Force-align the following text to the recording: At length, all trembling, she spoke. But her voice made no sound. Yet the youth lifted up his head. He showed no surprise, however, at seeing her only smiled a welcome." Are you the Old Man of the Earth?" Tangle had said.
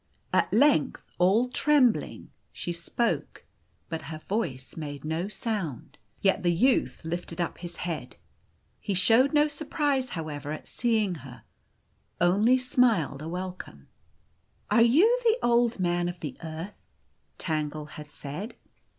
At 0.33 0.51
length, 0.51 1.11
all 1.19 1.47
trembling, 1.49 2.31
she 2.51 2.73
spoke. 2.73 3.45
But 3.87 4.05
her 4.05 4.17
voice 4.17 4.75
made 4.75 5.05
no 5.05 5.27
sound. 5.27 5.99
Yet 6.21 6.41
the 6.41 6.51
youth 6.51 7.01
lifted 7.05 7.39
up 7.39 7.59
his 7.59 7.75
head. 7.85 8.15
He 8.79 8.95
showed 8.95 9.31
no 9.31 9.47
surprise, 9.47 10.09
however, 10.17 10.51
at 10.53 10.67
seeing 10.67 11.17
her 11.21 11.43
only 12.19 12.57
smiled 12.57 13.21
a 13.21 13.29
welcome." 13.29 13.89
Are 14.71 14.81
you 14.81 15.19
the 15.23 15.37
Old 15.45 15.79
Man 15.79 16.09
of 16.09 16.19
the 16.19 16.35
Earth?" 16.41 16.73
Tangle 17.37 17.85
had 17.85 18.09
said. 18.09 18.55